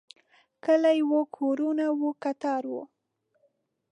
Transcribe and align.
کلی 0.63 0.99
و، 1.09 1.11
کورونه 1.37 1.87
و، 1.99 1.99
کتار 2.23 2.63
و 2.75 2.77